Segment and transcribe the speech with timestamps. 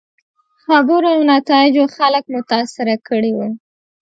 [0.63, 3.47] خبرو او نتایجو خلک متاثره کړي وو.